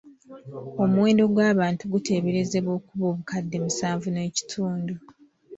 Omuwendo 0.83 1.23
gw’abantu 1.33 1.83
guteeberezebwa 1.93 2.71
okuba 2.79 3.05
obukadde 3.11 3.57
musanvu 3.65 4.07
n’ekitundu. 4.11 4.93